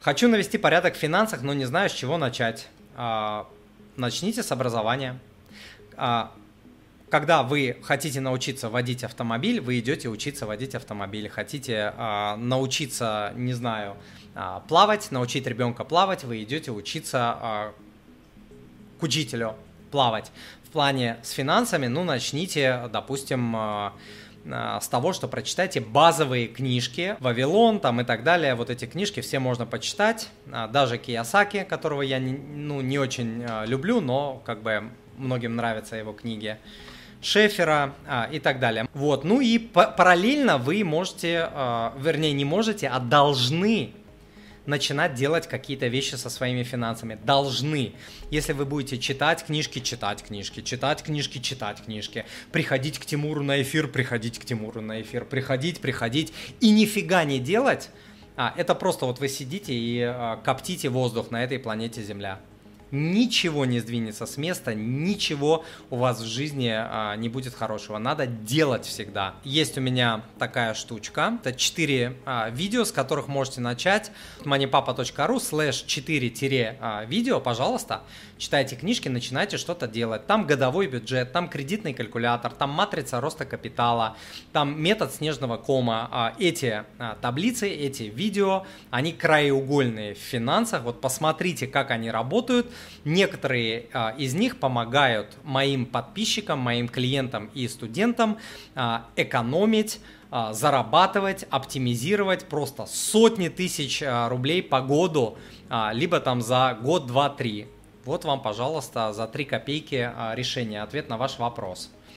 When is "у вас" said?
65.90-66.20